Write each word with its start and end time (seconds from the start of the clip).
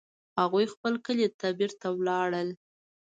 هغوی 0.39 0.65
خپل 0.73 0.93
کلي 1.05 1.27
ته 1.39 1.47
بیرته 1.59 1.87
ولاړل 1.91 2.49